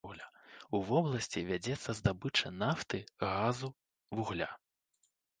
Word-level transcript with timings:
У 0.75 0.79
вобласці 0.85 1.41
вядзецца 1.49 1.93
здабыча 1.99 2.51
нафты, 2.63 3.01
газу, 3.33 3.69
вугля. 4.21 4.49